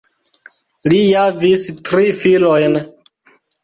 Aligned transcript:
Li 0.93 1.03
javis 1.03 1.69
tri 1.91 2.11
filojn. 2.25 2.85